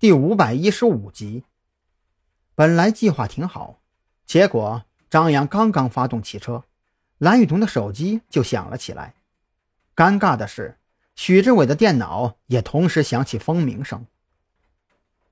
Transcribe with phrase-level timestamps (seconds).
[0.00, 1.44] 第五百一十五集。
[2.54, 3.82] 本来计划挺好，
[4.24, 6.64] 结果张扬刚刚发动汽车，
[7.18, 9.12] 蓝雨桐的手机就响了起来。
[9.94, 10.78] 尴尬的是，
[11.16, 14.06] 许志伟的电脑也同时响起蜂鸣声。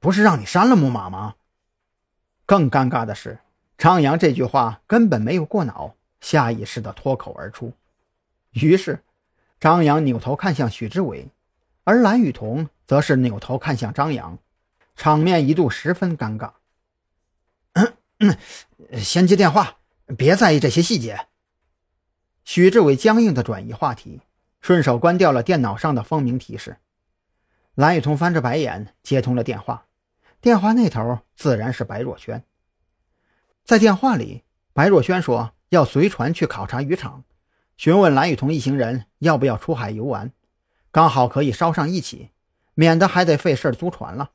[0.00, 1.36] 不是让你删了木马吗？
[2.44, 3.38] 更尴尬的是，
[3.78, 7.72] 张扬这句话根本没有过脑，下意识的脱口而出。
[8.50, 9.02] 于是，
[9.58, 11.30] 张扬扭头看向许志伟，
[11.84, 14.38] 而蓝雨桐则是扭头看向张扬，
[14.98, 16.54] 场面一度十分尴尬。
[17.74, 18.36] 嗯嗯，
[19.00, 19.78] 先接电话，
[20.16, 21.28] 别在意这些细节。
[22.44, 24.22] 许志伟僵硬的转移话题，
[24.60, 26.78] 顺手关掉了电脑上的蜂鸣提示。
[27.76, 29.86] 蓝雨桐翻着白眼接通了电话，
[30.40, 32.42] 电话那头自然是白若萱。
[33.64, 37.22] 在电话里，白若萱说要随船去考察渔场。
[37.76, 40.32] 询问蓝雨桐一行人要不要出海游玩，
[40.90, 42.30] 刚好可以捎上一起，
[42.74, 44.32] 免得还得费事租船了。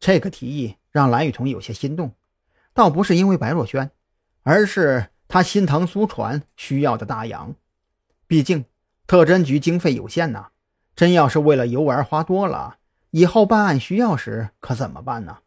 [0.00, 2.14] 这个提议让蓝雨桐有些心动，
[2.72, 3.90] 倒不是因为白若萱，
[4.42, 7.54] 而是他心疼租船需要的大洋。
[8.26, 8.64] 毕竟
[9.06, 10.48] 特侦局经费有限呐，
[10.94, 12.76] 真要是为了游玩花多了，
[13.10, 15.38] 以后办案需要时可怎么办呢？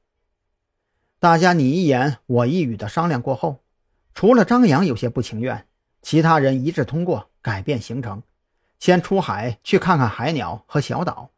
[1.20, 3.64] 大家你一言我一语的商量过后，
[4.14, 5.68] 除了张扬有些不情愿。
[6.02, 8.24] 其他人一致通过改变行程，
[8.80, 11.30] 先出海去看看海鸟和小岛，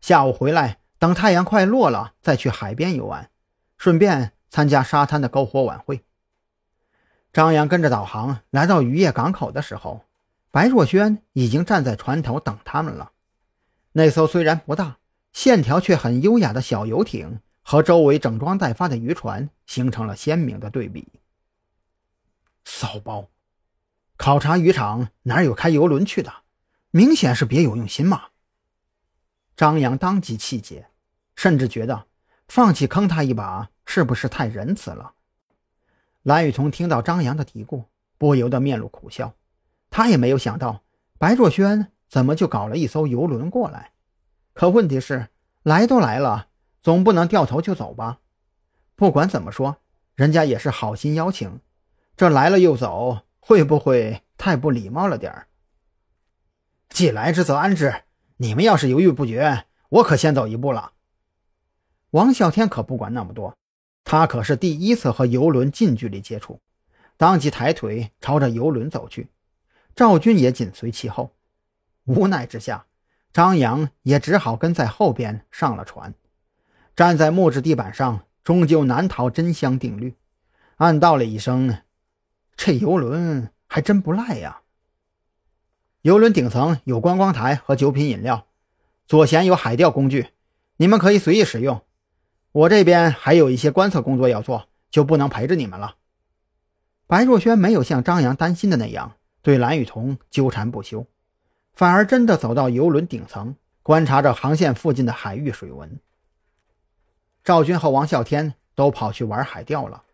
[0.00, 3.30] 下午回来，等太阳快落了再去海边游玩，
[3.76, 6.04] 顺便参加沙滩的篝火晚会。
[7.32, 10.04] 张扬跟着导航来到渔业港口的时候，
[10.50, 13.12] 白若萱已经站在船头等他们了。
[13.92, 14.98] 那艘虽然不大，
[15.32, 21.06] 线条却很优雅的小游艇和周围整装待发的渔船形成了鲜明的对比。
[22.64, 23.28] 骚包！
[24.16, 26.32] 考察渔场哪有开游轮去的？
[26.90, 28.28] 明显是别有用心嘛！
[29.58, 30.86] 张扬当即气结，
[31.34, 32.06] 甚至觉得
[32.46, 35.14] 放弃坑他一把是不是太仁慈了？
[36.22, 37.86] 蓝雨桐听到张扬的嘀咕，
[38.18, 39.34] 不由得面露苦笑。
[39.90, 40.84] 他也没有想到
[41.18, 43.90] 白若萱怎么就搞了一艘游轮过来。
[44.54, 45.26] 可问题是，
[45.64, 46.50] 来都来了，
[46.80, 48.20] 总不能掉头就走吧？
[48.94, 49.78] 不管怎么说，
[50.14, 51.58] 人家也是好心邀请，
[52.16, 53.22] 这来了又走。
[53.40, 55.48] 会不会太不礼貌了点儿？
[56.90, 58.04] 既来之则安之。
[58.40, 60.92] 你们要是犹豫不决，我可先走一步了。
[62.10, 63.56] 王啸天可不管那么多，
[64.04, 66.60] 他可是第一次和游轮近距离接触，
[67.16, 69.28] 当即抬腿朝着游轮走去。
[69.96, 71.34] 赵军也紧随其后。
[72.04, 72.86] 无奈之下，
[73.32, 76.14] 张扬也只好跟在后边上了船。
[76.94, 80.14] 站在木质地板上，终究难逃真香定律，
[80.76, 81.82] 暗道了一声。
[82.56, 84.62] 这游轮还真不赖呀！
[86.02, 88.46] 游轮顶层有观光台和酒品饮料，
[89.06, 90.28] 左舷有海钓工具，
[90.76, 91.82] 你们可以随意使用。
[92.52, 95.96] 我这边还有一些观测工作要做，就不能陪着你们了。
[97.06, 101.06] 白若萱没有像张扬担心的那样对蓝雨桐纠缠不休，
[101.74, 105.98] 反而真的走到游轮顶层，观察着航线附近的海域水文。
[107.42, 110.04] 赵军和王啸天都跑去玩海钓了，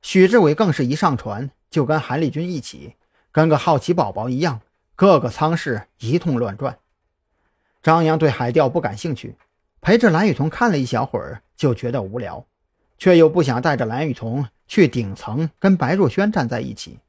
[0.00, 1.50] 许志伟更是一上船。
[1.70, 2.94] 就跟韩立军一起，
[3.32, 4.60] 跟个好奇宝宝一样，
[4.96, 6.78] 各个舱室一通乱转。
[7.82, 9.36] 张扬对海钓不感兴趣，
[9.80, 12.46] 陪着蓝雨桐看了一小会儿，就觉得无聊，
[12.96, 17.00] 却又不想带着蓝雨桐去顶层跟白若萱站在一起，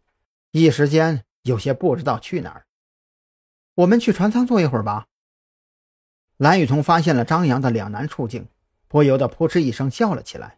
[0.51, 2.65] 一时间有些不知道去哪儿。
[3.75, 5.07] 我们去船舱坐一会儿吧。
[6.37, 8.47] 蓝雨桐发现了张扬的两难处境，
[8.87, 10.57] 不由得扑哧一声笑了起来。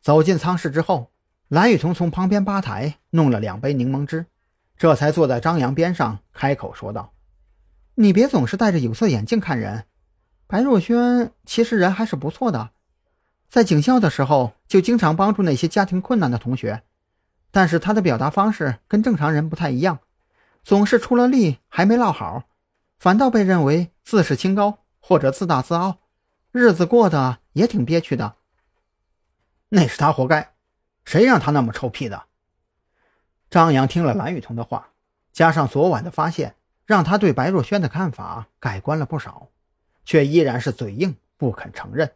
[0.00, 1.10] 走进舱室之后。
[1.48, 4.26] 蓝雨桐从旁边吧台弄了两杯柠檬汁，
[4.76, 7.12] 这才坐在张扬边上，开口说道
[7.94, 9.86] ：“你别总是戴着有色眼镜看人。
[10.46, 12.70] 白若萱其实人还是不错的，
[13.48, 16.82] 在警校的时候就经常帮助那些家庭困难的同学，
[17.50, 20.00] 但是他的表达方式跟正常人不太一样，
[20.62, 22.44] 总是出了力还没落好，
[22.98, 25.98] 反倒被认为自视清高或者自大自傲，
[26.52, 28.34] 日子过得也挺憋屈的。
[29.68, 30.50] 那是他活该。”
[31.04, 32.24] 谁让他那么臭屁的？
[33.54, 34.88] 张扬听了蓝雨桐的话，
[35.30, 39.46] 加上昨晚的发现，让他对白若萱的看法改观了不少，
[40.04, 42.10] 却依然是嘴硬不肯承认。